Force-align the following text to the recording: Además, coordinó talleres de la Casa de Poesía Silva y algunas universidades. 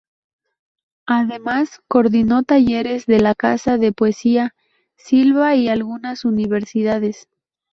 Además, 1.05 1.79
coordinó 1.87 2.41
talleres 2.41 3.05
de 3.05 3.19
la 3.19 3.35
Casa 3.35 3.77
de 3.77 3.91
Poesía 3.91 4.55
Silva 4.95 5.53
y 5.53 5.67
algunas 5.69 6.25
universidades. 6.25 7.27